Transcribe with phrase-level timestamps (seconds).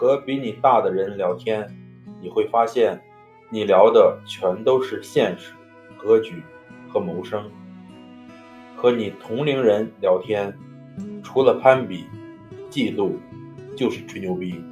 [0.00, 1.76] 和比你大的人聊天
[2.22, 2.98] 你会发现
[3.50, 5.52] 你聊的全都是现实
[5.98, 6.42] 格局
[6.88, 7.50] 和谋生。
[8.74, 10.56] 和你同龄人聊天
[11.22, 12.06] 除了攀比
[12.70, 13.12] 嫉妒
[13.76, 14.64] 就是吹牛逼。